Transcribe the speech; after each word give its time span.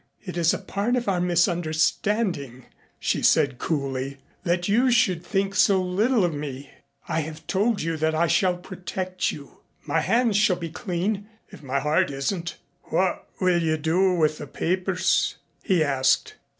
"It 0.23 0.35
is 0.35 0.51
a 0.51 0.57
part 0.57 0.95
of 0.95 1.07
our 1.07 1.21
misunderstanding," 1.21 2.65
she 2.99 3.21
said 3.21 3.59
coolly, 3.59 4.17
"that 4.43 4.67
you 4.67 4.89
should 4.89 5.23
think 5.23 5.53
so 5.53 5.79
little 5.79 6.25
of 6.25 6.33
me. 6.33 6.71
I 7.07 7.19
have 7.19 7.45
told 7.45 7.83
you 7.83 7.97
that 7.97 8.15
I 8.15 8.25
shall 8.25 8.57
protect 8.57 9.31
you. 9.31 9.59
My 9.85 9.99
hands 9.99 10.37
shall 10.37 10.55
be 10.55 10.69
clean, 10.71 11.27
if 11.51 11.61
my 11.61 11.79
heart 11.79 12.09
isn't." 12.09 12.57
"What 12.85 13.27
will 13.39 13.61
you 13.61 13.77
do 13.77 14.15
with 14.15 14.39
the 14.39 14.47
papers?" 14.47 15.35
he 15.61 15.83
asked. 15.83 16.33